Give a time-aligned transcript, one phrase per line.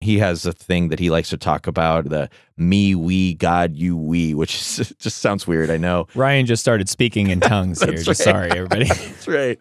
[0.00, 3.96] He has a thing that he likes to talk about the me, we, God, you,
[3.96, 5.70] we, which is, just sounds weird.
[5.70, 6.08] I know.
[6.14, 7.92] Ryan just started speaking in tongues here.
[7.92, 8.84] That's Just sorry, everybody.
[8.88, 9.58] That's right.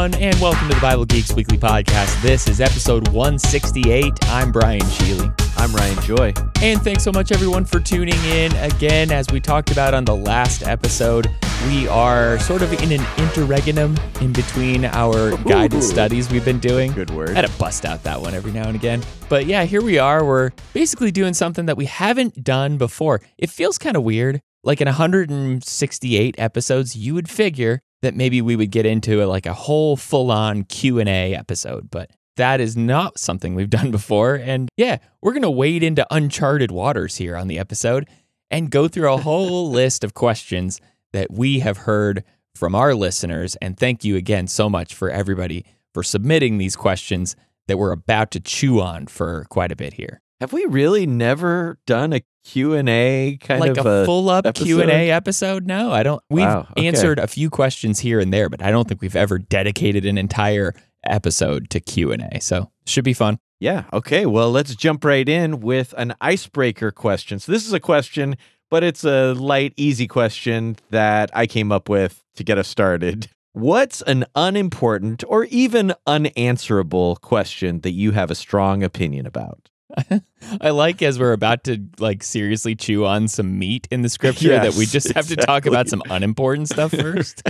[0.00, 2.22] Everyone, and welcome to the Bible Geeks Weekly Podcast.
[2.22, 4.12] This is episode 168.
[4.28, 5.30] I'm Brian Sheely.
[5.58, 6.32] I'm Ryan Joy.
[6.62, 8.50] And thanks so much everyone for tuning in.
[8.56, 11.26] Again, as we talked about on the last episode,
[11.66, 15.82] we are sort of in an interregnum in between our guided Ooh.
[15.82, 16.92] studies we've been doing.
[16.92, 17.30] Good word.
[17.30, 19.02] I had to bust out that one every now and again.
[19.28, 20.24] But yeah, here we are.
[20.24, 23.20] We're basically doing something that we haven't done before.
[23.36, 24.40] It feels kind of weird.
[24.62, 29.46] Like in 168 episodes, you would figure that maybe we would get into a, like
[29.46, 34.34] a whole full-on Q&A episode, but that is not something we've done before.
[34.34, 38.08] And yeah, we're going to wade into uncharted waters here on the episode
[38.50, 40.80] and go through a whole list of questions
[41.12, 43.56] that we have heard from our listeners.
[43.56, 48.30] And thank you again so much for everybody for submitting these questions that we're about
[48.32, 50.20] to chew on for quite a bit here.
[50.40, 54.64] Have we really never done a Q&A kind like of a full up episode?
[54.64, 55.66] Q&A episode?
[55.66, 56.22] No, I don't.
[56.30, 56.86] We've Wow, okay.
[56.86, 60.16] answered a few questions here and there, but I don't think we've ever dedicated an
[60.16, 60.74] entire
[61.04, 62.40] episode to Q&A.
[62.40, 63.38] So, should be fun.
[63.58, 63.84] Yeah.
[63.92, 64.24] Okay.
[64.24, 67.38] Well, let's jump right in with an icebreaker question.
[67.38, 68.38] So, this is a question,
[68.70, 73.28] but it's a light, easy question that I came up with to get us started.
[73.52, 79.68] What's an unimportant or even unanswerable question that you have a strong opinion about?
[80.60, 84.48] I like as we're about to like seriously chew on some meat in the scripture
[84.48, 87.42] that we just have to talk about some unimportant stuff first.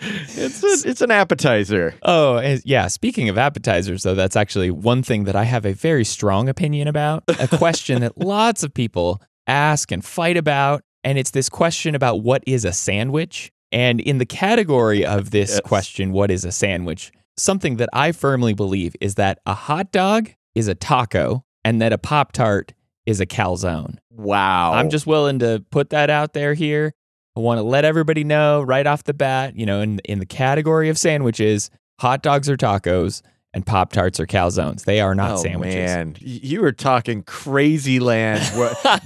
[0.00, 1.94] It's a, it's an appetizer.
[2.02, 2.88] Oh, yeah.
[2.88, 6.88] Speaking of appetizers, though, that's actually one thing that I have a very strong opinion
[6.88, 7.24] about.
[7.38, 10.82] A question that lots of people ask and fight about.
[11.04, 13.52] And it's this question about what is a sandwich?
[13.70, 15.60] And in the category of this Yes.
[15.60, 17.12] question, what is a sandwich?
[17.36, 21.92] Something that I firmly believe is that a hot dog is a taco and that
[21.92, 22.74] a Pop Tart
[23.06, 23.96] is a calzone.
[24.10, 24.72] Wow.
[24.72, 26.94] I'm just willing to put that out there here.
[27.36, 30.26] I want to let everybody know right off the bat, you know, in in the
[30.26, 33.22] category of sandwiches, hot dogs or tacos
[33.54, 34.84] and Pop Tarts are calzones.
[34.84, 35.74] They are not oh, sandwiches.
[35.76, 38.42] Man, you were talking crazy land.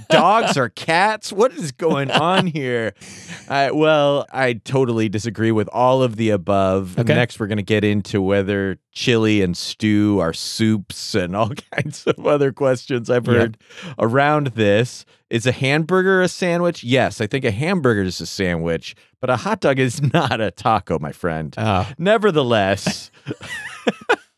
[0.09, 1.31] Dogs are cats?
[1.31, 2.93] What is going on here?
[3.47, 6.97] I, well, I totally disagree with all of the above.
[6.97, 7.13] Okay.
[7.13, 12.05] Next, we're going to get into whether chili and stew are soups and all kinds
[12.07, 13.35] of other questions I've Yep.
[13.35, 13.57] heard
[13.99, 15.05] around this.
[15.29, 16.83] Is a hamburger a sandwich?
[16.83, 20.49] Yes, I think a hamburger is a sandwich, but a hot dog is not a
[20.49, 21.53] taco, my friend.
[21.55, 23.11] Oh, Nevertheless,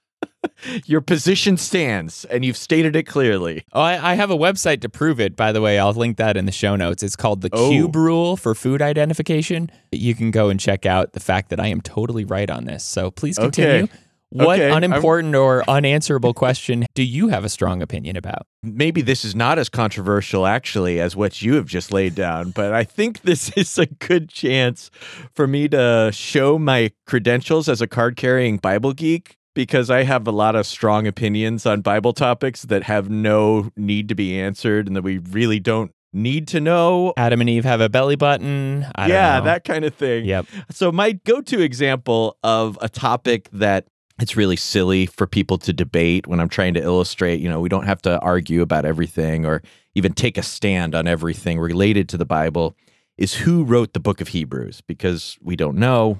[0.86, 3.64] your position stands and you've stated it clearly.
[3.74, 5.36] Oh, I, I have a website to prove it.
[5.36, 7.04] By the way, I'll link that in the show notes.
[7.04, 7.70] It's called the Oh.
[7.70, 9.70] Cube Rule for Food Identification.
[9.92, 12.84] You can go and check out the fact that I am totally right on this.
[12.84, 13.84] So please continue.
[13.84, 13.94] Okay.
[14.34, 18.48] What Okay, I'm- unimportant or unanswerable question do you have a strong opinion about?
[18.64, 22.72] Maybe this is not as controversial actually as what you have just laid down, but
[22.72, 24.90] I think this is a good chance
[25.34, 30.28] for me to show my credentials as a card carrying Bible geek because I have
[30.28, 34.88] a lot of strong opinions on Bible topics that have no need to be answered
[34.88, 37.14] and that we really don't need to know.
[37.18, 38.86] Adam and Eve have a belly button.
[38.96, 40.26] I don't yeah, that kind of thing.
[40.26, 40.46] Yep.
[40.72, 43.88] So my go-to example of a topic that
[44.20, 47.70] it's really silly for people to debate when I'm trying to illustrate, you know, we
[47.70, 49.62] don't have to argue about everything or
[49.96, 52.76] even take a stand on everything related to the Bible
[53.18, 56.20] is who wrote the book of Hebrews because we don't know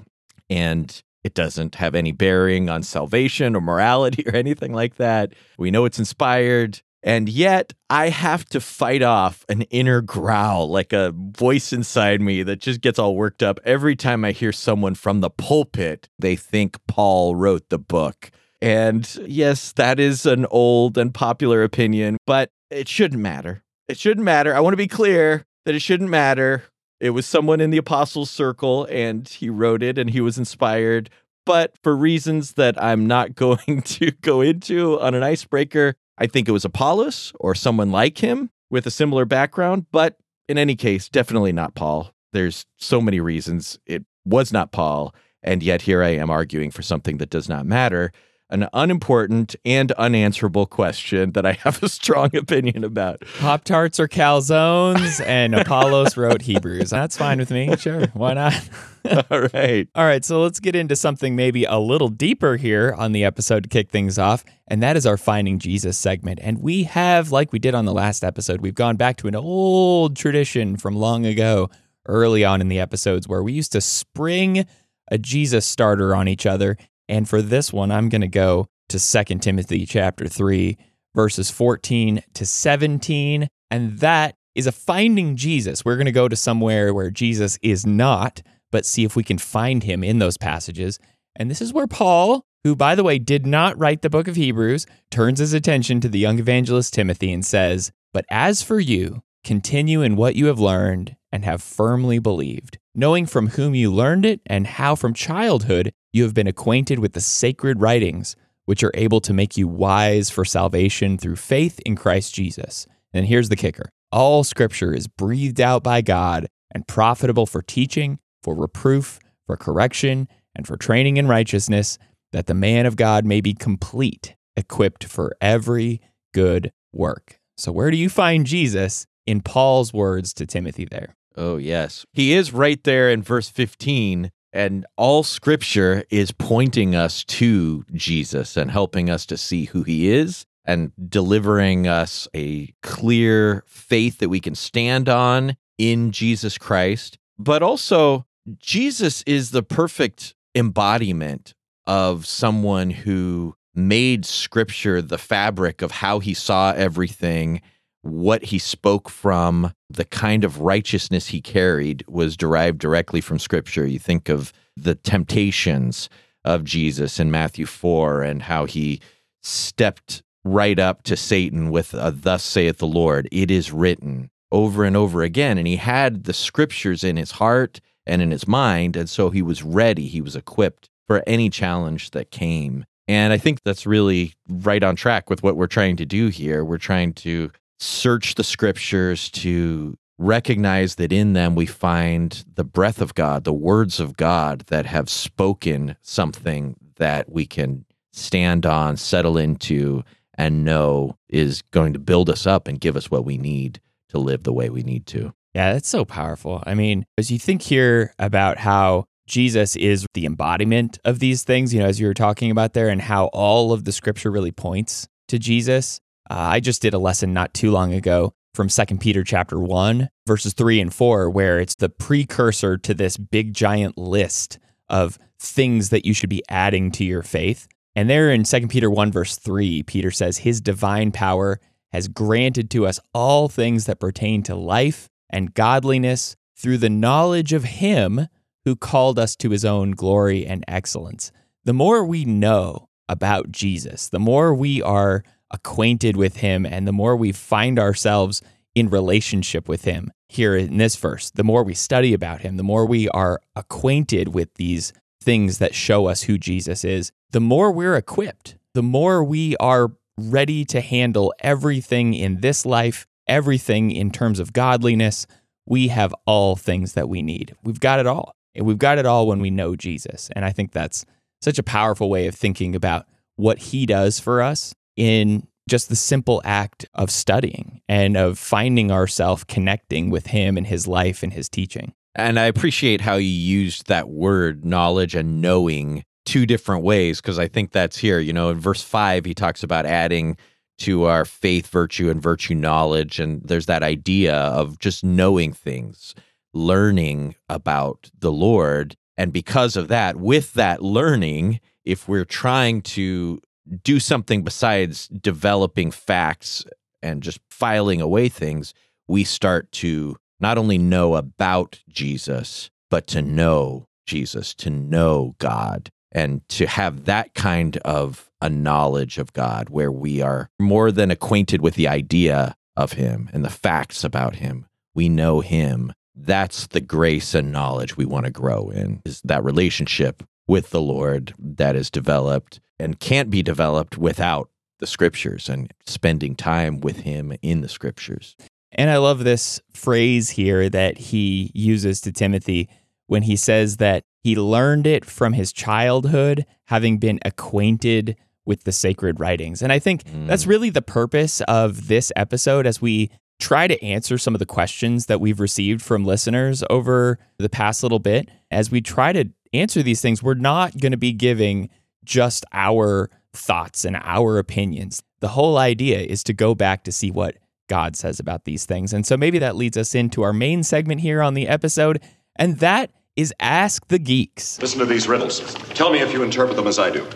[0.50, 5.32] and it doesn't have any bearing on salvation or morality or anything like that.
[5.58, 6.80] We know it's inspired.
[7.04, 12.44] And yet, I have to fight off an inner growl, like a voice inside me
[12.44, 16.08] that just gets all worked up every time I hear someone from the pulpit.
[16.20, 18.30] They think Paul wrote the book.
[18.60, 23.64] And yes, that is an old and popular opinion, but it shouldn't matter.
[23.88, 24.54] It shouldn't matter.
[24.54, 26.62] I want to be clear that it shouldn't matter.
[27.02, 31.10] It was someone in the apostles' circle and he wrote it and he was inspired.
[31.44, 36.48] But for reasons that I'm not going to go into on an icebreaker, I think
[36.48, 39.86] it was Apollos or someone like him with a similar background.
[39.90, 40.16] But
[40.48, 42.12] in any case, definitely not Paul.
[42.32, 45.12] There's so many reasons it was not Paul.
[45.42, 48.12] And yet here I am arguing for something that does not matter.
[48.52, 53.22] An unimportant and unanswerable question that I have a strong opinion about.
[53.38, 56.90] Pop Tarts are calzones, and Apollos wrote Hebrews.
[56.90, 57.74] That's fine with me.
[57.78, 58.06] Sure.
[58.12, 58.68] Why not?
[59.30, 59.88] All right.
[59.94, 63.62] All right, so let's get into something maybe a little deeper here on the episode
[63.62, 66.38] to kick things off, and that is our Finding Jesus segment.
[66.42, 69.34] And we have, like we did on the last episode, we've gone back to an
[69.34, 71.70] old tradition from long ago,
[72.06, 74.66] early on in the episodes, where we used to spring
[75.10, 76.76] a Jesus starter on each other.
[77.12, 80.78] And for this one, I'm going to go to 2 Timothy chapter 3,
[81.14, 83.48] verses 14 to 17.
[83.70, 85.84] And that is a finding Jesus.
[85.84, 89.36] We're going to go to somewhere where Jesus is not, but see if we can
[89.36, 90.98] find him in those passages.
[91.36, 94.36] And this is where Paul, who, by the way, did not write the book of
[94.36, 99.22] Hebrews, turns his attention to the young evangelist Timothy and says, But as for you,
[99.44, 104.26] continue in what you have learned and have firmly believed, knowing from whom you learned
[104.26, 108.36] it and how from childhood you have been acquainted with the sacred writings,
[108.66, 112.86] which are able to make you wise for salvation through faith in Christ Jesus.
[113.12, 118.18] And here's the kicker all scripture is breathed out by God and profitable for teaching,
[118.42, 121.98] for reproof, for correction, and for training in righteousness,
[122.32, 126.00] that the man of God may be complete, equipped for every
[126.34, 127.38] good work.
[127.56, 131.14] So, where do you find Jesus in Paul's words to Timothy there?
[131.36, 132.04] Oh, yes.
[132.12, 134.30] He is right there in verse 15.
[134.52, 140.10] And all scripture is pointing us to Jesus and helping us to see who he
[140.10, 147.18] is and delivering us a clear faith that we can stand on in Jesus Christ.
[147.38, 148.26] But also,
[148.58, 151.54] Jesus is the perfect embodiment
[151.86, 157.62] of someone who made scripture the fabric of how he saw everything
[158.02, 163.86] what he spoke from, the kind of righteousness he carried was derived directly from scripture.
[163.86, 166.08] You think of the temptations
[166.44, 169.00] of Jesus in Matthew 4 and how he
[169.42, 174.84] stepped right up to Satan with a, thus saith the Lord, it is written over
[174.84, 175.56] and over again.
[175.56, 178.96] And he had the scriptures in his heart and in his mind.
[178.96, 182.84] And so he was ready, he was equipped for any challenge that came.
[183.08, 186.64] And I think that's really right on track with what we're trying to do here.
[186.64, 187.50] We're trying to
[187.82, 193.52] search the scriptures to recognize that in them we find the breath of God, the
[193.52, 200.64] words of God that have spoken something that we can stand on, settle into, and
[200.64, 203.80] know is going to build us up and give us what we need
[204.10, 205.34] to live the way we need to.
[205.54, 206.62] Yeah, that's so powerful.
[206.64, 211.74] I mean, as you think here about how Jesus is the embodiment of these things,
[211.74, 214.52] you know, as you were talking about there, and how all of the scripture really
[214.52, 216.00] points to Jesus,
[216.32, 220.08] uh, I just did a lesson not too long ago from 2 Peter chapter 1
[220.26, 224.58] verses 3 and 4 where it's the precursor to this big giant list
[224.88, 227.68] of things that you should be adding to your faith.
[227.94, 231.60] And there in 2 Peter 1 verse 3, Peter says his divine power
[231.92, 237.52] has granted to us all things that pertain to life and godliness through the knowledge
[237.52, 238.26] of him
[238.64, 241.30] who called us to his own glory and excellence.
[241.64, 245.22] The more we know about Jesus, the more we are
[245.52, 248.42] acquainted with him and the more we find ourselves
[248.74, 252.62] in relationship with him here in this verse, the more we study about him, the
[252.62, 257.70] more we are acquainted with these things that show us who Jesus is, the more
[257.70, 264.10] we're equipped, the more we are ready to handle everything in this life, everything in
[264.10, 265.26] terms of godliness.
[265.66, 267.54] We have all things that we need.
[267.62, 268.34] We've got it all.
[268.54, 270.28] And we've got it all when we know Jesus.
[270.34, 271.06] And I think that's
[271.40, 275.96] such a powerful way of thinking about what he does for us in just the
[275.96, 281.32] simple act of studying and of finding ourselves connecting with him and his life and
[281.32, 281.92] his teaching.
[282.14, 287.38] And I appreciate how you used that word knowledge and knowing two different ways because
[287.38, 288.18] I think that's here.
[288.18, 290.36] You know, in verse five, he talks about adding
[290.78, 293.20] to our faith, virtue, and virtue knowledge.
[293.20, 296.14] And there's that idea of just knowing things,
[296.52, 298.96] learning about the Lord.
[299.16, 303.40] And because of that, with that learning, if we're trying to
[303.82, 306.64] do something besides developing facts
[307.02, 308.74] and just filing away things,
[309.08, 315.90] we start to not only know about Jesus, but to know Jesus, to know God,
[316.10, 321.10] and to have that kind of a knowledge of God where we are more than
[321.10, 324.66] acquainted with the idea of Him and the facts about Him.
[324.94, 325.92] We know Him.
[326.14, 330.80] That's the grace and knowledge we want to grow in, is that relationship with the
[330.80, 336.98] Lord that is developed and can't be developed without the scriptures and spending time with
[336.98, 338.36] him in the scriptures.
[338.72, 342.68] And I love this phrase here that he uses to Timothy
[343.06, 348.72] when he says that he learned it from his childhood, having been acquainted with the
[348.72, 349.62] sacred writings.
[349.62, 350.26] And I think mm.
[350.26, 354.46] that's really the purpose of this episode as we try to answer some of the
[354.46, 358.28] questions that we've received from listeners over the past little bit.
[358.50, 361.68] As we try to answer these things, we're not going to be giving
[362.04, 365.02] just our thoughts and our opinions.
[365.20, 367.36] The whole idea is to go back to see what
[367.68, 368.92] God says about these things.
[368.92, 372.00] And so maybe that leads us into our main segment here on the episode.
[372.36, 374.60] And that is Ask the Geeks.
[374.60, 375.54] Listen to these riddles.
[375.70, 377.08] Tell me if you interpret them as I do.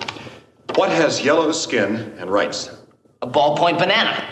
[0.74, 2.70] What has yellow skin and writes?
[3.22, 4.24] A ballpoint banana.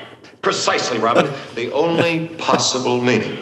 [0.42, 1.32] Precisely, Robin.
[1.54, 3.38] the only possible meaning.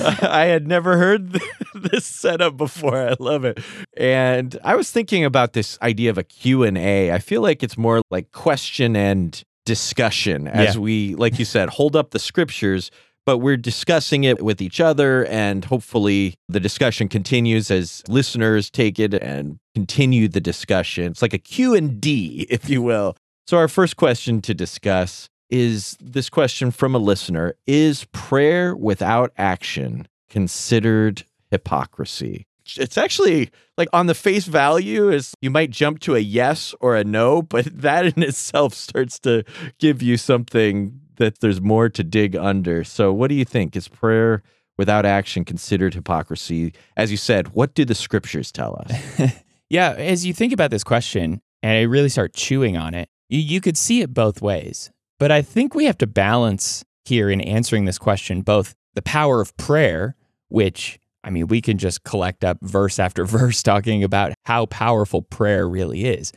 [0.22, 1.32] I had never heard
[1.74, 2.96] this setup before.
[2.96, 3.58] I love it.
[3.96, 7.12] And I was thinking about this idea of a Q&A.
[7.12, 10.80] I feel like it's more like question and discussion as Yeah.
[10.80, 12.90] we like you said hold up the scriptures
[13.24, 18.98] but we're discussing it with each other and hopefully the discussion continues as listeners take
[18.98, 21.12] it and continue the discussion.
[21.12, 23.16] It's like a Q&D, if you will.
[23.46, 29.32] So our first question to discuss is this question from a listener, is prayer without
[29.36, 32.46] action considered hypocrisy?
[32.76, 36.96] It's actually like on the face value is you might jump to a yes or
[36.96, 39.44] a no, but that in itself starts to
[39.78, 42.82] give you something that there's more to dig under.
[42.82, 43.76] So what do you think?
[43.76, 44.42] Is prayer
[44.78, 46.72] without action considered hypocrisy?
[46.96, 49.32] As you said, what do the scriptures tell us?
[49.72, 53.40] Yeah, as you think about this question and I really start chewing on it, you,
[53.40, 54.90] you could see it both ways.
[55.22, 59.40] But I think we have to balance here in answering this question both the power
[59.40, 60.16] of prayer,
[60.48, 65.22] which, I mean, we can just collect up verse after verse talking about how powerful
[65.22, 66.32] prayer really is.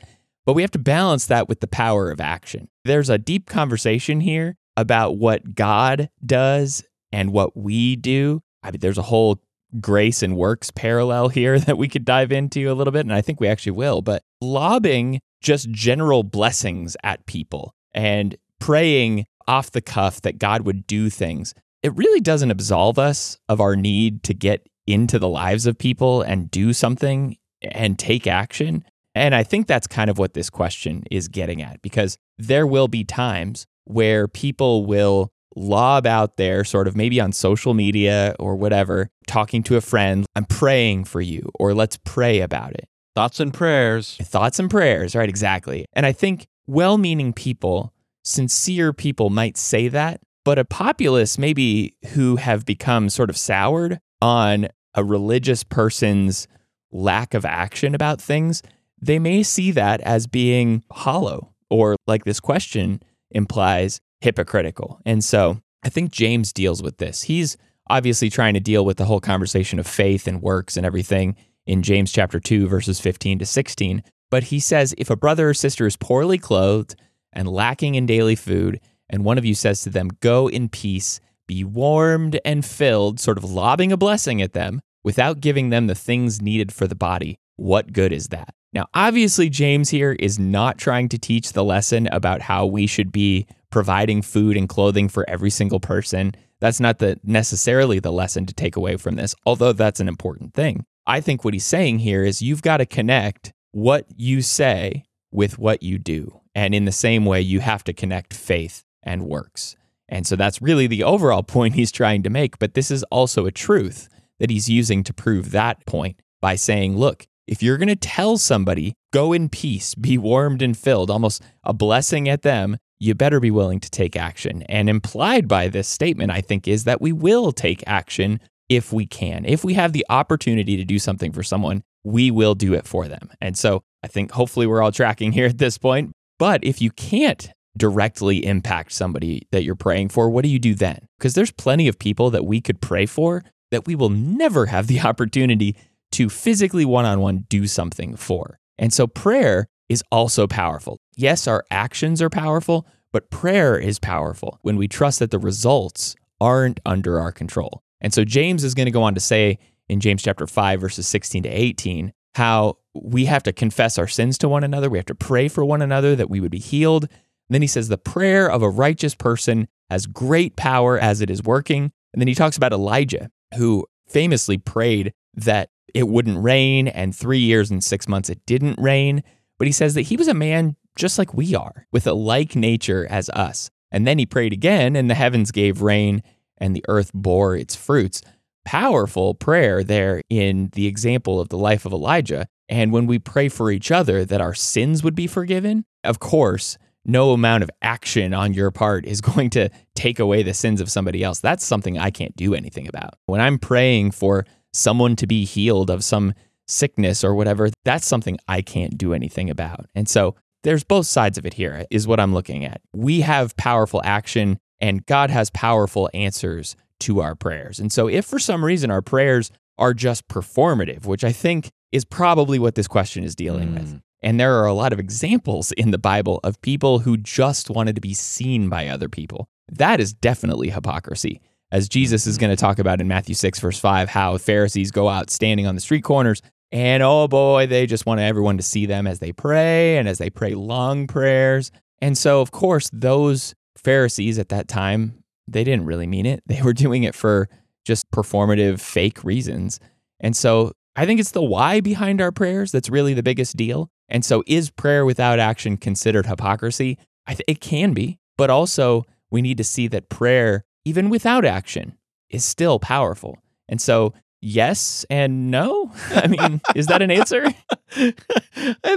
[0.45, 2.69] But we have to balance that with the power of action.
[2.83, 8.43] There's a deep conversation here about what God does and what we do.
[8.61, 9.41] I mean, there's a whole
[9.81, 13.21] grace and works parallel here that we could dive into a little bit, and I
[13.21, 14.03] think we actually will.
[14.03, 20.87] But lobbing just general blessings at people and praying off the cuff that God would
[20.87, 25.65] do things, it really doesn't absolve us of our need to get into the lives
[25.65, 28.83] of people and do something and take action.
[29.13, 32.87] And I think that's kind of what this question is getting at because there will
[32.87, 38.55] be times where people will lob out there, sort of maybe on social media or
[38.55, 42.87] whatever, talking to a friend, I'm praying for you, or let's pray about it.
[43.15, 44.17] Thoughts and prayers.
[44.21, 45.29] Thoughts and prayers, right?
[45.29, 45.85] Exactly.
[45.93, 47.93] And I think well meaning people,
[48.25, 53.99] sincere people might say that, but a populace maybe who have become sort of soured
[54.21, 56.47] on a religious person's
[56.91, 58.61] lack of action about things,
[59.01, 63.01] they may see that as being hollow or like this question
[63.31, 64.99] implies hypocritical.
[65.05, 67.23] And so I think James deals with this.
[67.23, 67.57] He's
[67.89, 71.35] obviously trying to deal with the whole conversation of faith and works and everything
[71.67, 74.03] in James chapter 2, verses 15 to 16.
[74.31, 76.95] But he says, if a brother or sister is poorly clothed
[77.35, 81.19] and lacking in daily food, and one of you says to them, Go in peace,
[81.47, 85.95] be warmed and filled, sort of lobbing a blessing at them without giving them the
[85.95, 88.53] things needed for the body, what good is that?
[88.73, 93.11] Now, obviously, James here is not trying to teach the lesson about how we should
[93.11, 96.33] be providing food and clothing for every single person.
[96.59, 100.53] That's not the necessarily the lesson to take away from this, although that's an important
[100.53, 100.85] thing.
[101.05, 105.59] I think what he's saying here is you've got to connect what you say with
[105.59, 106.41] what you do.
[106.55, 109.75] And in the same way, you have to connect faith and works.
[110.09, 112.57] And so that's really the overall point he's trying to make.
[112.57, 114.07] But this is also a truth
[114.39, 118.37] that he's using to prove that point by saying, look, if you're going to tell
[118.37, 123.39] somebody, go in peace, be warmed and filled, almost a blessing at them, you better
[123.39, 124.63] be willing to take action.
[124.63, 129.05] And implied by this statement, I think, is that we will take action if we
[129.05, 129.45] can.
[129.45, 133.07] If we have the opportunity to do something for someone, we will do it for
[133.07, 133.29] them.
[133.41, 136.13] And so I think hopefully we're all tracking here at this point.
[136.37, 140.73] But if you can't directly impact somebody that you're praying for, what do you do
[140.73, 141.07] then?
[141.17, 144.87] Because there's plenty of people that we could pray for that we will never have
[144.87, 145.75] the opportunity
[146.13, 148.59] to physically one on one do something for.
[148.77, 150.97] And so prayer is also powerful.
[151.15, 156.15] Yes, our actions are powerful, but prayer is powerful when we trust that the results
[156.41, 157.81] aren't under our control.
[158.01, 161.07] And so James is going to go on to say in James chapter 5 verses
[161.07, 165.05] 16 to 18 how we have to confess our sins to one another, we have
[165.07, 167.03] to pray for one another that we would be healed.
[167.03, 171.29] And then he says the prayer of a righteous person has great power as it
[171.29, 171.91] is working.
[172.13, 177.39] And then he talks about Elijah who famously prayed that it wouldn't rain and 3
[177.39, 179.23] years and 6 months it didn't rain,
[179.57, 182.55] but he says that he was a man just like we are, with a like
[182.55, 183.69] nature as us.
[183.91, 186.23] And then he prayed again, and the heavens gave rain,
[186.57, 188.21] and the earth bore its fruits.
[188.65, 192.47] Powerful prayer there in the example of the life of Elijah.
[192.69, 196.77] And when we pray for each other that our sins would be forgiven, of course,
[197.05, 200.91] no amount of action on your part is going to take away the sins of
[200.91, 201.39] somebody else.
[201.39, 203.15] That's something I can't do anything about.
[203.27, 206.33] When I'm praying for someone to be healed of some
[206.67, 209.85] sickness or whatever, that's something I can't do anything about.
[209.93, 212.81] And so there's both sides of it here, is what I'm looking at.
[212.91, 217.79] We have powerful action, and God has powerful answers to our prayers.
[217.79, 222.05] And so if for some reason our prayers are just performative, which I think is
[222.05, 223.73] probably what this question is dealing Mm.
[223.79, 224.01] with.
[224.21, 227.95] And there are a lot of examples in the Bible of people who just wanted
[227.95, 229.47] to be seen by other people.
[229.71, 231.41] That is definitely hypocrisy.
[231.71, 235.09] As Jesus is going to talk about in Matthew 6, verse 5, how Pharisees go
[235.09, 238.85] out standing on the street corners and oh boy, they just want everyone to see
[238.85, 241.71] them as they pray and as they pray long prayers.
[242.01, 246.41] And so, of course, those Pharisees at that time, they didn't really mean it.
[246.47, 247.47] They were doing it for
[247.85, 249.79] just performative, fake reasons.
[250.19, 253.89] And so I think it's the why behind our prayers that's really the biggest deal.
[254.07, 256.97] And so, is prayer without action considered hypocrisy?
[257.25, 261.43] I th- it can be, but also we need to see that prayer, even without
[261.43, 261.97] action,
[262.29, 263.39] is still powerful.
[263.67, 265.91] And so, yes and no.
[266.11, 267.45] I mean, is that an answer?
[267.95, 268.13] I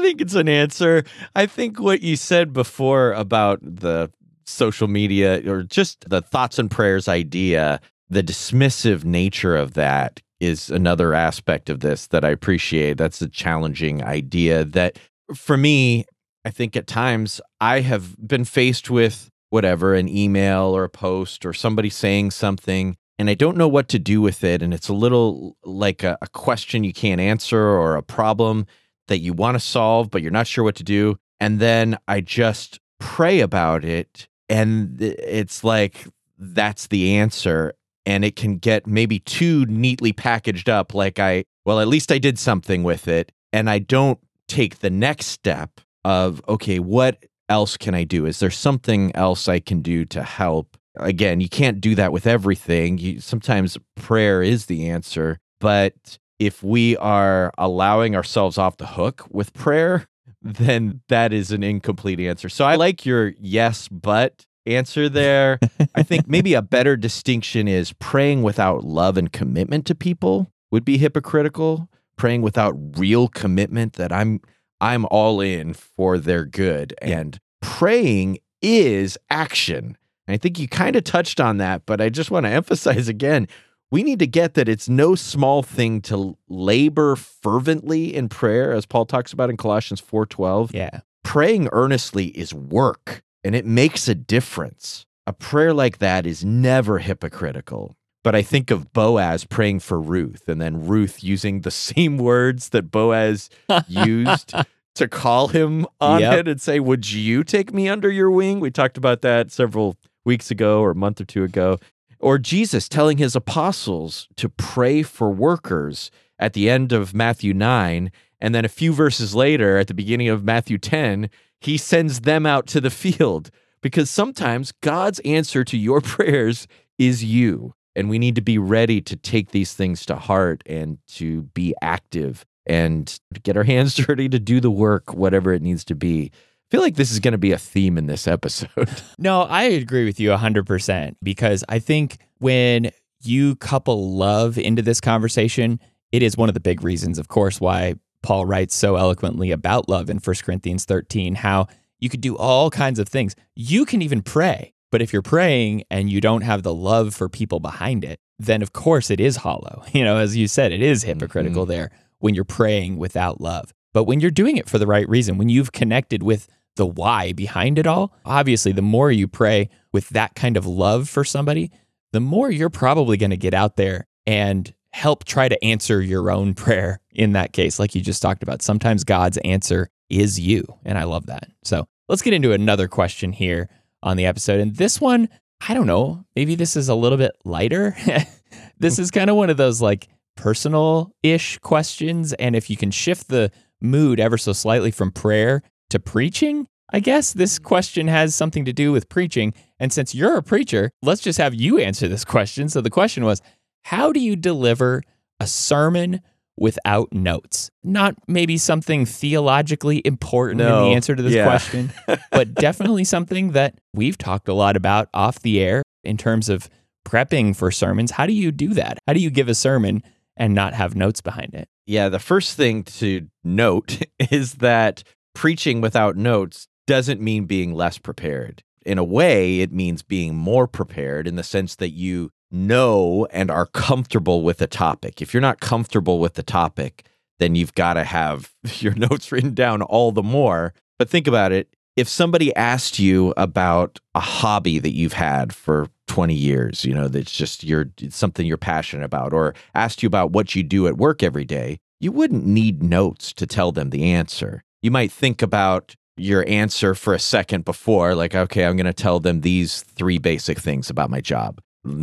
[0.00, 1.04] think it's an answer.
[1.34, 4.12] I think what you said before about the
[4.46, 10.70] social media or just the thoughts and prayers idea, the dismissive nature of that is
[10.70, 12.96] another aspect of this that I appreciate.
[12.96, 14.98] That's a challenging idea that
[15.34, 16.04] for me,
[16.44, 21.44] I think at times I have been faced with whatever, an email or a post
[21.44, 24.62] or somebody saying something and I don't know what to do with it.
[24.62, 28.66] And it's a little like a, a question you can't answer or a problem
[29.08, 31.18] that you want to solve, but you're not sure what to do.
[31.40, 34.28] And then I just pray about it.
[34.48, 36.06] And it's like,
[36.38, 37.74] that's the answer.
[38.06, 40.94] And it can get maybe too neatly packaged up.
[40.94, 43.32] Like, I, well, at least I did something with it.
[43.52, 48.26] And I don't take the next step of, okay, what else can I do?
[48.26, 50.76] Is there something else I can do to help?
[50.96, 52.98] Again, you can't do that with everything.
[52.98, 55.38] You, sometimes prayer is the answer.
[55.60, 60.06] But if we are allowing ourselves off the hook with prayer,
[60.42, 62.48] then that is an incomplete answer.
[62.48, 65.58] So I like your yes, but answer there.
[65.94, 70.84] I think maybe a better distinction is praying without love and commitment to people would
[70.84, 71.88] be hypocritical.
[72.16, 74.40] Praying without real commitment that I'm
[74.80, 76.94] I'm all in for their good.
[77.00, 79.96] And praying is action.
[80.26, 83.08] And I think you kind of touched on that, but I just want to emphasize
[83.08, 83.46] again
[83.90, 88.86] we need to get that it's no small thing to labor fervently in prayer as
[88.86, 90.74] Paul talks about in Colossians 4:12.
[90.74, 91.00] Yeah.
[91.24, 95.06] Praying earnestly is work and it makes a difference.
[95.26, 97.94] A prayer like that is never hypocritical.
[98.24, 102.70] But I think of Boaz praying for Ruth and then Ruth using the same words
[102.70, 103.48] that Boaz
[103.86, 104.52] used
[104.96, 106.38] to call him on Yep.
[106.40, 108.58] it and say, Would you take me under your wing?
[108.60, 111.78] We talked about that several weeks ago or a month or two ago.
[112.20, 118.10] Or Jesus telling his apostles to pray for workers at the end of Matthew 9.
[118.40, 122.46] And then a few verses later, at the beginning of Matthew 10, he sends them
[122.46, 126.66] out to the field because sometimes God's answer to your prayers
[126.98, 127.74] is you.
[127.96, 131.74] And we need to be ready to take these things to heart and to be
[131.82, 136.30] active and get our hands dirty to do the work, whatever it needs to be.
[136.32, 138.90] I feel like this is going to be a theme in this episode.
[139.18, 142.90] No, I agree with you 100% because I think when
[143.22, 145.80] you couple love into this conversation,
[146.12, 149.88] it is one of the big reasons, of course, why Paul writes so eloquently about
[149.88, 153.34] love in 1 Corinthians 13, how you could do all kinds of things.
[153.54, 157.28] You can even pray, but if you're praying and you don't have the love for
[157.28, 159.82] people behind it, then of course it is hollow.
[159.92, 161.72] You know, as you said, it is hypocritical mm-hmm.
[161.72, 163.72] there when you're praying without love.
[163.92, 167.32] But when you're doing it for the right reason, when you've connected with the why
[167.32, 171.72] behind it all, obviously, the more you pray with that kind of love for somebody,
[172.12, 176.30] the more you're probably going to get out there and help try to answer your
[176.30, 178.62] own prayer in that case, like you just talked about.
[178.62, 180.64] Sometimes God's answer is you.
[180.84, 181.48] And I love that.
[181.62, 183.68] So let's get into another question here
[184.02, 184.60] on the episode.
[184.60, 185.28] And this one,
[185.66, 187.96] I don't know, maybe this is a little bit lighter.
[188.78, 189.02] this hmm.
[189.02, 192.32] is kind of one of those like personal ish questions.
[192.34, 197.00] And if you can shift the mood ever so slightly from prayer to preaching, I
[197.00, 197.64] guess this hmm.
[197.64, 199.52] question has something to do with preaching.
[199.78, 202.68] And since you're a preacher, let's just have you answer this question.
[202.68, 203.42] So the question was
[203.84, 205.02] How do you deliver
[205.40, 206.20] a sermon
[206.56, 207.70] without notes?
[207.84, 211.44] Not maybe something theologically important in the answer to this Yeah.
[211.44, 211.92] question,
[212.30, 216.68] but definitely something that we've talked a lot about off the air in terms of
[217.06, 218.10] prepping for sermons.
[218.12, 218.98] How do you do that?
[219.06, 220.02] How do you give a sermon
[220.36, 221.68] and not have notes behind it?
[221.86, 225.02] Yeah, the first thing to note is that
[225.34, 228.62] preaching without notes doesn't mean being less prepared.
[228.84, 233.50] In a way, it means being more prepared in the sense that you know and
[233.50, 235.20] are comfortable with the topic.
[235.20, 237.04] If you're not comfortable with the topic,
[237.38, 240.74] then you've got to have your notes written down all the more.
[240.98, 245.88] But think about it if somebody asked you about a hobby that you've had for
[246.06, 250.06] 20 years, you know, that's just you're it's something you're passionate about, or asked you
[250.06, 253.90] about what you do at work every day, you wouldn't need notes to tell them
[253.90, 254.62] the answer.
[254.80, 258.92] You might think about your answer for a second before, like, okay, I'm going to
[258.92, 261.60] tell them these three basic things about my job.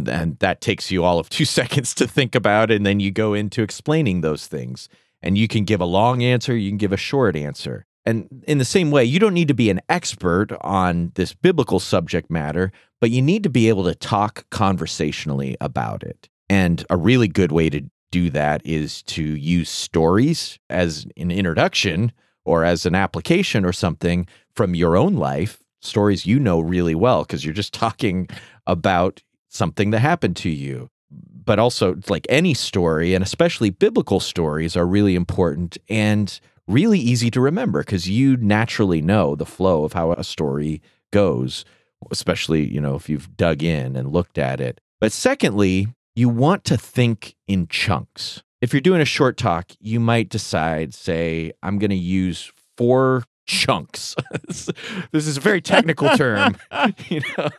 [0.08, 2.72] And that takes you all of two seconds to think about.
[2.72, 4.90] And then you go into explaining those things.
[5.22, 7.86] And you can give a long answer, you can give a short answer.
[8.06, 11.80] And in the same way, you don't need to be an expert on this biblical
[11.80, 12.72] subject matter,
[13.02, 16.30] but you need to be able to talk conversationally about it.
[16.48, 22.12] And a really good way to do that is to use stories as an introduction
[22.46, 27.24] or as an application or something from your own life, stories you know really well,
[27.24, 28.30] because you're just talking
[28.68, 29.24] about
[29.56, 30.90] something that happened to you.
[31.10, 37.30] But also, like any story, and especially biblical stories, are really important and really easy
[37.32, 40.82] to remember because you naturally know the flow of how a story
[41.14, 41.64] goes,
[42.12, 44.82] especially, you know, if you've dug in and looked at it.
[45.00, 48.42] But secondly, you want to think in chunks.
[48.62, 53.24] If you're doing a short talk, you might decide, say, I'm going to use four
[53.46, 54.16] chunks.
[54.48, 56.58] this is a very technical term,
[57.10, 57.50] you know.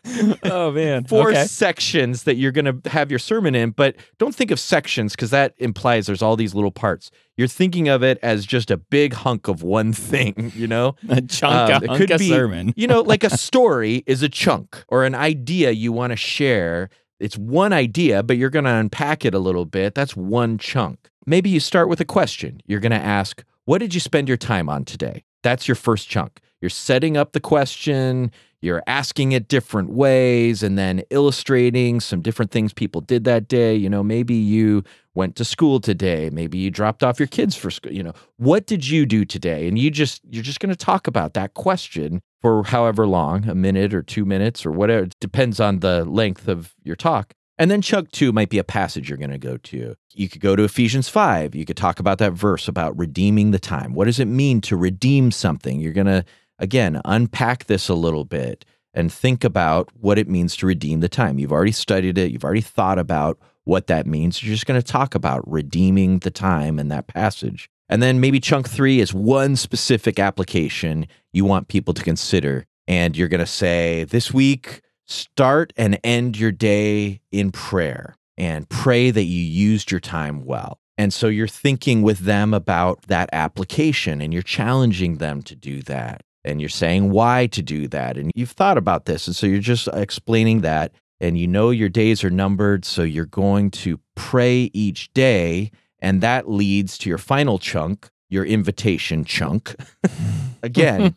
[0.42, 1.04] Oh man.
[1.04, 1.44] Four okay.
[1.44, 5.30] sections that you're going to have your sermon in, but don't think of sections because
[5.30, 7.10] that implies there's all these little parts.
[7.36, 10.96] You're thinking of it as just a big hunk of one thing, you know.
[11.08, 12.72] A chunk, Um, it could of be, sermon.
[12.76, 16.88] you know, like a story is a chunk or an idea you want to share.
[17.20, 19.94] It's one idea, but you're going to unpack it a little bit.
[19.94, 21.10] That's one chunk.
[21.26, 22.60] Maybe you start with a question.
[22.66, 25.24] You're going to ask, What did you spend your time on today?
[25.46, 26.40] That's your first chunk.
[26.60, 32.50] You're setting up the question, you're asking it different ways, and then illustrating some different
[32.50, 33.72] things people did that day.
[33.72, 34.82] You know, maybe you
[35.14, 37.92] went to school today, maybe you dropped off your kids for school.
[37.92, 39.68] You know, what did you do today?
[39.68, 43.54] And you just, you're just going to talk about that question for however long, a
[43.54, 45.04] minute or two minutes or whatever.
[45.04, 47.34] It depends on the length of your talk.
[47.58, 49.96] And then chunk two might be a passage you're going to go to.
[50.12, 51.54] You could go to Ephesians 5.
[51.54, 53.94] You could talk about that verse about redeeming the time.
[53.94, 55.80] What does it mean to redeem something?
[55.80, 56.24] You're going to,
[56.58, 61.08] again, unpack this a little bit and think about what it means to redeem the
[61.08, 61.38] time.
[61.38, 64.42] You've already studied it, you've already thought about what that means.
[64.42, 67.68] You're just going to talk about redeeming the time in that passage.
[67.88, 72.66] And then maybe chunk three is one specific application you want people to consider.
[72.88, 78.68] And you're going to say, this week, start and end your day in prayer and
[78.68, 80.78] pray that you used your time well.
[80.98, 85.82] And so you're thinking with them about that application and you're challenging them to do
[85.82, 86.22] that.
[86.44, 88.16] And you're saying why to do that.
[88.16, 89.26] And you've thought about this.
[89.26, 90.92] And so you're just explaining that.
[91.20, 92.84] And you know your days are numbered.
[92.84, 95.70] So you're going to pray each day.
[95.98, 99.74] And that leads to your final chunk, your invitation chunk.
[100.62, 101.16] Again,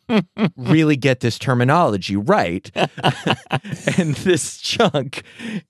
[0.57, 2.69] really get this terminology right.
[2.75, 5.23] and this chunk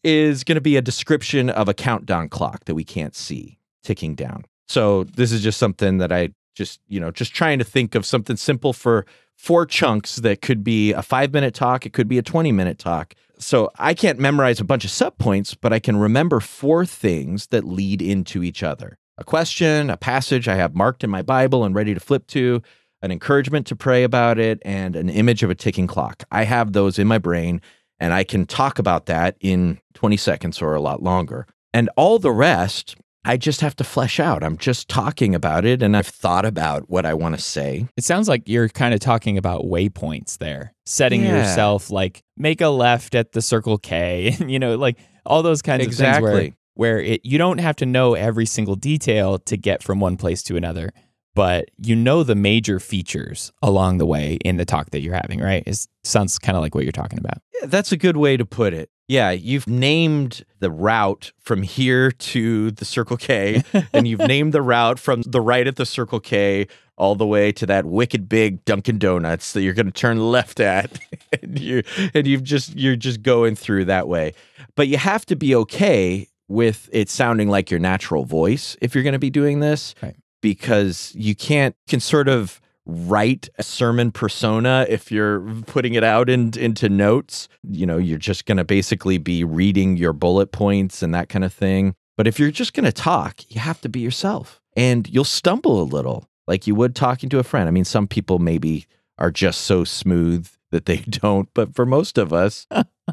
[0.03, 4.15] is going to be a description of a countdown clock that we can't see ticking
[4.15, 4.43] down.
[4.67, 8.05] So this is just something that I just, you know, just trying to think of
[8.05, 12.17] something simple for four chunks that could be a five minute talk, it could be
[12.17, 13.15] a 20 minute talk.
[13.37, 17.63] So I can't memorize a bunch of subpoints, but I can remember four things that
[17.63, 21.75] lead into each other a question, a passage I have marked in my Bible and
[21.75, 22.61] ready to flip to,
[23.01, 26.23] an encouragement to pray about it, and an image of a ticking clock.
[26.31, 27.61] I have those in my brain
[27.99, 31.45] and I can talk about that in 20 seconds or a lot longer.
[31.73, 34.41] And all the rest, I just have to flesh out.
[34.43, 37.87] I'm just talking about it and I've thought about what I want to say.
[37.97, 41.39] It sounds like you're kind of talking about waypoints there, setting Yeah.
[41.39, 45.81] yourself like make a left at the Circle K, you know, like all those kinds
[45.81, 46.53] of things Exactly.
[46.73, 50.43] Where it you don't have to know every single detail to get from one place
[50.43, 50.91] to another,
[51.35, 55.39] but you know the major features along the way in the talk that you're having,
[55.39, 55.63] right?
[55.65, 57.41] It sounds kind of like what you're talking about.
[57.59, 58.89] Yeah, That's a good way to put it.
[59.07, 64.61] Yeah, you've named the route from here to the Circle K, and you've named the
[64.61, 68.63] route from the right at the Circle K all the way to that wicked big
[68.65, 70.99] Dunkin' Donuts that you're going to turn left at,
[71.41, 71.81] and you
[72.13, 74.33] and you've just you're just going through that way.
[74.75, 79.03] But you have to be okay with it sounding like your natural voice if you're
[79.03, 80.15] going to be doing this, Right.
[80.41, 86.27] because you can't can sort of write a sermon persona if you're putting it out
[86.29, 87.47] in, into notes.
[87.69, 91.45] You know, you're just going to basically be reading your bullet points and that kind
[91.45, 91.93] of thing.
[92.17, 95.79] But if you're just going to talk, you have to be yourself and you'll stumble
[95.81, 97.67] a little like you would talking to a friend.
[97.67, 98.87] I mean, some people maybe
[99.19, 102.65] are just so smooth that they don't, but for most of us,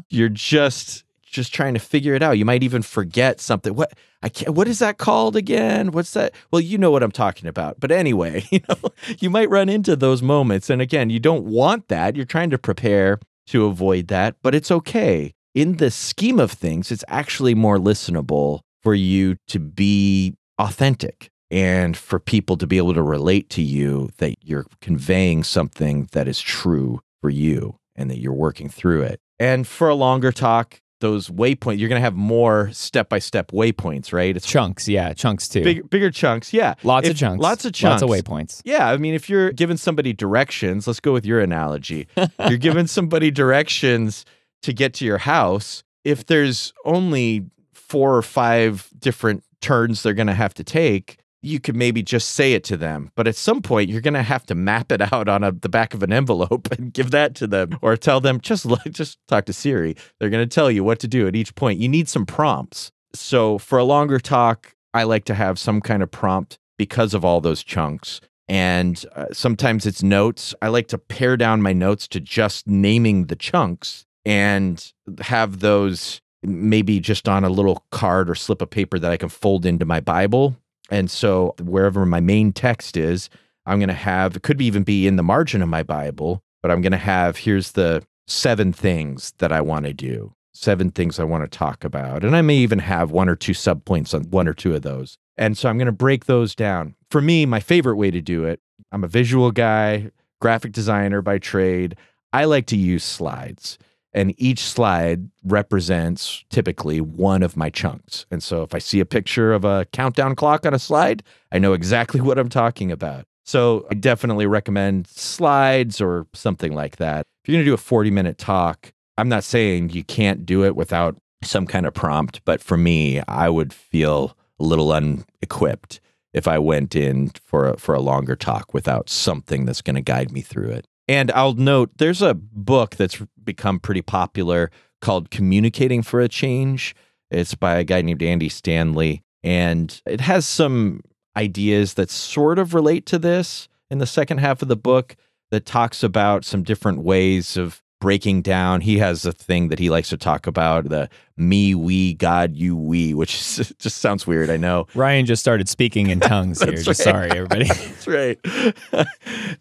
[0.09, 2.37] you're just just trying to figure it out.
[2.37, 3.75] You might even forget something.
[3.75, 5.91] What I can't, what is that called again?
[5.91, 6.33] What's that?
[6.51, 7.79] Well, you know what I'm talking about.
[7.79, 10.69] But anyway, you know, you might run into those moments.
[10.69, 12.15] And again, you don't want that.
[12.15, 15.33] You're trying to prepare to avoid that, but it's okay.
[15.55, 21.95] In the scheme of things, it's actually more listenable for you to be authentic and
[21.95, 26.41] for people to be able to relate to you that you're conveying something that is
[26.41, 29.19] true for you and that you're working through it.
[29.39, 33.51] And for a longer talk, those waypoints, you're going to have more step by step
[33.51, 34.35] waypoints, right?
[34.35, 35.63] It's chunks, yeah, chunks too.
[35.63, 36.73] Big, bigger chunks, yeah.
[36.83, 37.41] Lots If- of chunks.
[37.41, 38.01] Lots of chunks.
[38.01, 38.61] Lots of waypoints.
[38.65, 42.07] Yeah, I mean, if you're giving somebody directions, let's go with your analogy.
[42.49, 44.25] you're giving somebody directions
[44.63, 45.83] to get to your house.
[46.03, 51.59] If there's only four or five different turns they're going to have to take, you
[51.59, 53.11] could maybe just say it to them.
[53.15, 55.69] But at some point, you're going to have to map it out on a, the
[55.69, 59.45] back of an envelope and give that to them, or tell them just just talk
[59.45, 59.95] to Siri.
[60.19, 61.79] They're going to tell you what to do at each point.
[61.79, 62.91] You need some prompts.
[63.13, 67.25] So for a longer talk, I like to have some kind of prompt because of
[67.25, 68.21] all those chunks.
[68.49, 70.55] And uh, sometimes it's notes.
[70.61, 76.21] I like to pare down my notes to just naming the chunks and have those
[76.43, 79.85] maybe just on a little card or slip of paper that I can fold into
[79.85, 80.55] my Bible.
[80.89, 83.29] And so wherever my main text is,
[83.65, 86.71] I'm going to have, it could even be in the margin of my Bible, but
[86.71, 91.19] I'm going to have, here's the seven things that I want to do, seven things
[91.19, 92.23] I want to talk about.
[92.23, 95.17] And I may even have one or two subpoints on one or two of those.
[95.37, 96.95] And so I'm going to break those down.
[97.11, 101.37] For me, my favorite way to do it, I'm a visual guy, graphic designer by
[101.37, 101.95] trade.
[102.31, 103.77] I like to use slides
[104.17, 108.25] and each slide represents typically one of my chunks.
[108.31, 111.59] And so if I see a picture of a countdown clock on a slide, I
[111.59, 113.25] know exactly what I'm talking about.
[113.45, 117.27] So I definitely recommend slides or something like that.
[117.43, 120.65] If you're going to do a 40 minute talk, I'm not saying you can't do
[120.65, 125.99] it without some kind of prompt, but for me, I would feel a little unequipped
[126.33, 130.01] if I went in for a, for a longer talk without something that's going to
[130.01, 130.87] guide me through it.
[131.07, 136.95] And I'll note there's a book that's become pretty popular called Communicating for a Change.
[137.31, 139.23] It's by a guy named Andy Stanley.
[139.43, 141.01] And it has some
[141.35, 145.15] ideas that sort of relate to this in the second half of the book
[145.51, 148.81] that talks about some different ways of breaking down.
[148.81, 152.75] He has a thing that he likes to talk about the me, we, God, you,
[152.75, 154.49] we, which is, just sounds weird.
[154.49, 154.87] I know.
[154.95, 156.71] Ryan just started speaking in tongues here.
[156.71, 157.65] That's Just sorry, everybody.
[157.67, 158.39] That's right.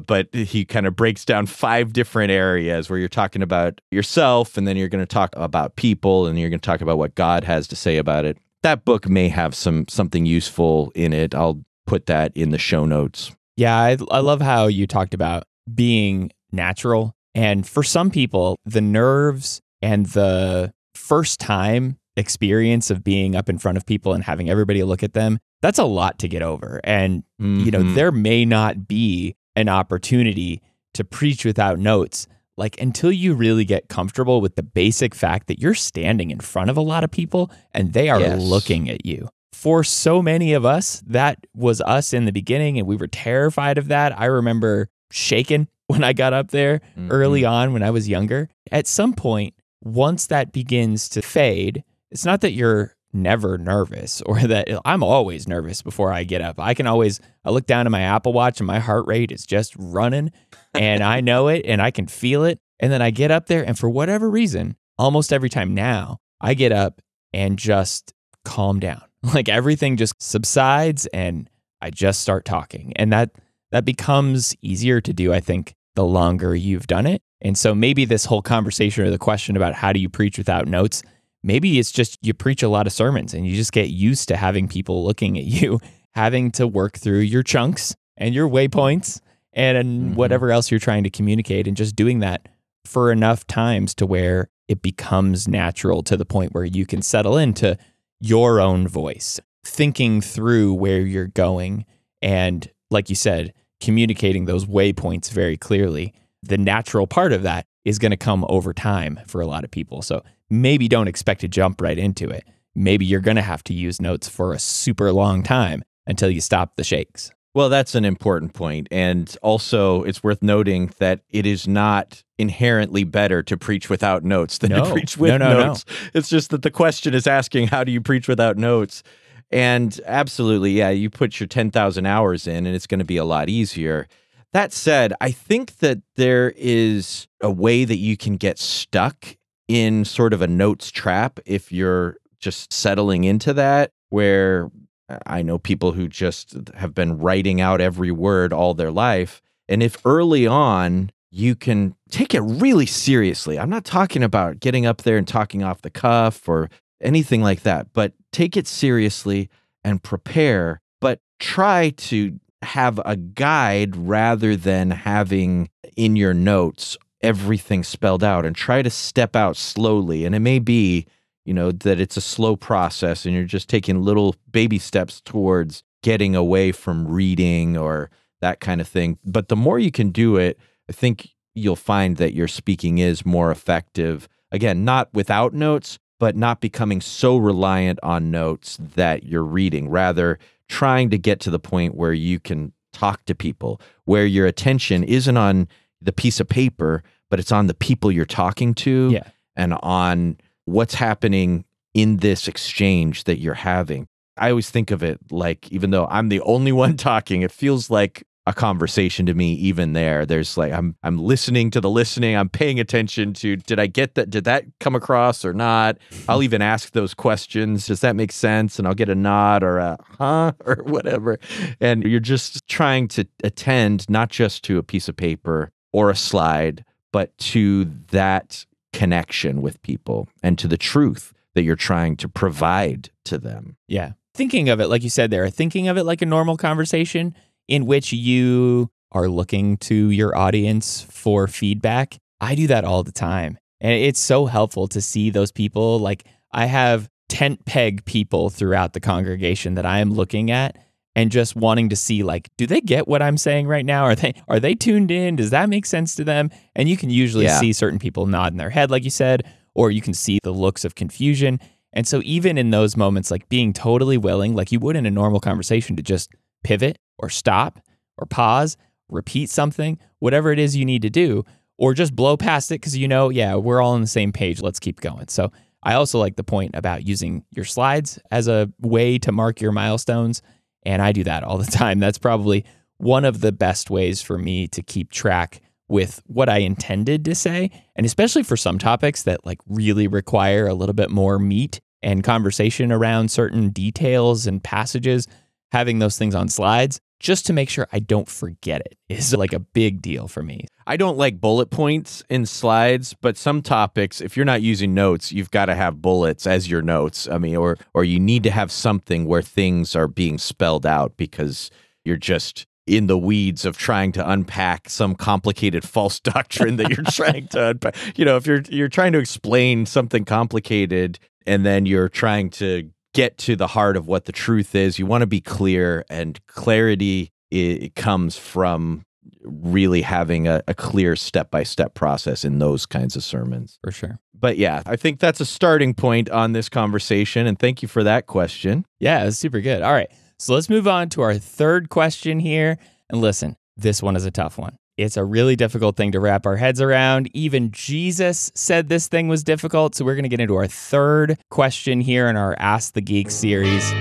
[0.05, 4.67] but he kind of breaks down five different areas where you're talking about yourself, and
[4.67, 7.45] then you're going to talk about people, and you're going to talk about what God
[7.45, 8.39] has to say about it.
[8.63, 11.35] That book may have some something useful in it.
[11.35, 13.33] I'll put that in the show notes.
[13.57, 17.16] Yeah, I, I love how you talked about being natural.
[17.37, 23.59] And for some people, the nerves and the first time experience of being up in
[23.59, 26.81] front of people and having everybody look at them, that's a lot to get over.
[26.83, 27.95] And, you know, Mhm.
[27.95, 30.63] there may not be an opportunity
[30.95, 32.27] to preach without notes.
[32.57, 36.71] Like until you really get comfortable with the basic fact that you're standing in front
[36.71, 38.41] of a lot of people and they are Yes.
[38.41, 39.29] looking at you.
[39.53, 43.77] For so many of us, that was us in the beginning and we were terrified
[43.77, 44.19] of that.
[44.19, 47.53] I remember shaking when I got up there early mm-hmm.
[47.53, 48.49] on when I was younger.
[48.73, 54.41] At some point, once that begins to fade, it's not that you're never nervous or
[54.41, 56.61] that uh, I'm always nervous before I get up.
[56.61, 59.47] I can always I look down at my Apple Watch and my heart rate is
[59.47, 60.33] just running
[60.75, 63.65] and I know it and I can feel it and then I get up there
[63.65, 67.01] and for whatever reason, almost every time now, I get up
[67.33, 68.13] and just
[68.45, 69.03] calm down.
[69.35, 72.93] Like everything just subsides and I just start talking.
[72.95, 73.31] And that
[73.73, 77.23] that becomes easier to do, I think, the longer you've done it.
[77.41, 80.67] And so maybe this whole conversation or the question about how do you preach without
[80.67, 81.03] notes,
[81.43, 84.37] maybe it's just you preach a lot of sermons and you just get used to
[84.37, 85.81] having people looking at you,
[86.15, 89.21] having to work through your chunks and your waypoints
[89.53, 90.15] and Mhm.
[90.15, 92.49] whatever else you're trying to communicate and just doing that
[92.85, 97.37] for enough times to where it becomes natural to the point where you can settle
[97.37, 97.77] into
[98.21, 101.85] your own voice, thinking through where you're going
[102.23, 106.15] and like you said, communicating those waypoints very clearly.
[106.43, 109.71] The natural part of that is going to come over time for a lot of
[109.71, 110.03] people.
[110.03, 112.45] So maybe don't expect to jump right into it.
[112.75, 116.41] Maybe you're going to have to use notes for a super long time until you
[116.41, 117.31] stop the shakes.
[117.55, 118.87] Well, that's an important point.
[118.91, 124.59] And also, it's worth noting that it is not inherently better to preach without notes
[124.59, 124.85] than No.
[124.85, 125.67] to preach with No, no, no.
[125.69, 125.87] notes.
[126.13, 129.03] It's just that the question is asking, how do you preach without notes?
[129.51, 133.25] And absolutely, yeah, you put your 10,000 hours in and it's going to be a
[133.25, 134.09] lot easier.
[134.53, 139.37] That said, I think that there is a way that you can get stuck
[139.69, 144.71] in sort of a notes trap if you're just settling into that, where
[145.09, 149.43] uh, I know people who just have been writing out every word all their life.
[149.69, 154.87] And if early on you can take it really seriously, I'm not talking about getting
[154.87, 159.49] up there and talking off the cuff or anything like that, but take it seriously
[159.85, 167.83] and prepare, but try to have a guide rather than having in your notes everything
[167.83, 170.25] spelled out and try to step out slowly.
[170.25, 171.07] And it may be,
[171.45, 175.83] you know, that it's a slow process and you're just taking little baby steps towards
[176.03, 179.19] getting away from reading or that kind of thing.
[179.25, 183.27] But the more you can do it, I think you'll find that your speaking is
[183.27, 184.29] more effective.
[184.53, 190.39] Again, not without notes, but not becoming so reliant on notes that you're reading, rather
[190.69, 195.05] trying to get to the point where you can talk to people, where your attention
[195.05, 195.69] isn't on
[196.01, 199.29] the piece of paper, but it's on the people you're talking to Yeah.
[199.55, 204.07] and on what's happening in this exchange that you're having.
[204.37, 207.91] I always think of it like, even though I'm the only one talking, it feels
[207.91, 210.25] like a conversation to me even there.
[210.25, 212.37] There's like i'm i'm listening to the listening.
[212.37, 215.99] I'm paying attention to did i get that did that come across or not?
[216.29, 217.87] I'll even ask those questions.
[217.87, 218.79] Does that make sense?
[218.79, 221.39] And i'll get a nod or a huh or whatever.
[221.81, 226.17] And you're just trying to attend not just to a piece of paper or a
[226.17, 232.29] slide but to that connection with people and to the truth that you're trying to
[232.29, 233.77] provide to them.
[233.89, 234.13] Yeah.
[234.35, 237.35] Thinking of it, like you said there, thinking of it like a normal conversation
[237.69, 242.19] in which you are looking to your audience for feedback.
[242.41, 243.59] I do that all the time.
[243.81, 245.99] And it's so helpful to see those people.
[245.99, 250.77] Like I have tent peg people throughout the congregation that I am looking at
[251.15, 254.05] and just wanting to see like do they get what I'm saying right now?
[254.05, 255.37] Are they are they tuned in?
[255.37, 256.51] Does that make sense to them?
[256.75, 257.59] And you can usually Yeah.
[257.59, 260.85] see certain people nodding their head like you said or you can see the looks
[260.85, 261.59] of confusion.
[261.93, 265.11] And so even in those moments like being totally willing like you would in a
[265.11, 266.31] normal conversation to just
[266.65, 267.81] pivot or stop
[268.19, 268.77] or pause,
[269.09, 271.45] repeat something, whatever it is you need to do,
[271.79, 274.63] or just blow past it because you know, yeah, we're all on the same page.
[274.63, 275.29] Let's keep going.
[275.29, 279.61] So I also like the point about using your slides as a way to mark
[279.61, 280.43] your milestones.
[280.85, 281.99] And I do that all the time.
[281.99, 282.65] That's probably
[282.99, 287.35] one of the best ways for me to keep track with what I intended to
[287.35, 287.71] say.
[287.95, 292.25] And especially for some topics that like really require a little bit more meat and
[292.25, 295.29] conversation around certain details and passages,
[295.73, 299.53] having those things on slides just to make sure I don't forget it is like
[299.53, 300.67] a big deal for me.
[300.87, 305.33] I don't like bullet points in slides, but some topics, if you're not using notes,
[305.33, 307.29] you've got to have bullets as your notes.
[307.29, 311.17] I mean, or or you need to have something where things are being spelled out
[311.17, 311.71] because
[312.05, 317.05] you're just in the weeds of trying to unpack some complicated false doctrine that you're
[317.11, 317.97] trying to unpack.
[318.17, 322.91] You know, if you're you're trying to explain something complicated and then you're trying to
[323.17, 326.45] get to the heart of what the truth is, you want to be clear and
[326.47, 329.03] clarity it comes from
[329.43, 333.79] really having a, a clear step by step process in those kinds of sermons.
[333.83, 334.19] For sure.
[334.35, 337.47] But yeah, I think that's a starting point on this conversation.
[337.47, 338.85] And thank you for that question.
[339.01, 339.83] Yeah, it was super good.
[339.83, 340.11] All right.
[340.39, 342.79] So let's move on to our third question here.
[343.09, 344.77] And listen, this one is a tough one.
[344.97, 347.29] It's a really difficult thing to wrap our heads around.
[347.35, 349.95] Even Jesus said this thing was difficult.
[349.95, 353.31] So we're going to get into our third question here in our Ask the Geek
[353.31, 353.93] series.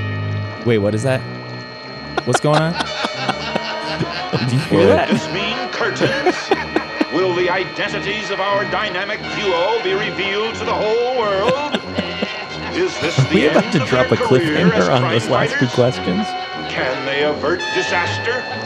[0.66, 1.20] Wait, what is that?
[2.26, 2.72] What's going on?
[4.40, 5.10] Did you hear Will that?
[5.10, 7.14] this mean curtains?
[7.14, 11.76] Will the identities of our dynamic duo be revealed to the whole world?
[12.74, 15.12] Is this the we end about to of drop their a career as cliffhanger on
[15.12, 16.26] those last two questions?
[16.72, 18.65] Can they avert disaster?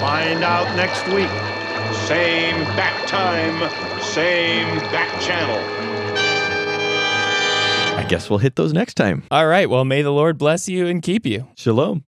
[0.00, 1.30] Find out next week.
[2.06, 3.58] Same back time,
[4.02, 5.58] same back channel.
[7.98, 9.24] I guess we'll hit those next time.
[9.30, 9.68] All right.
[9.68, 11.48] Well, may the Lord bless you and keep you.
[11.56, 12.04] Shalom.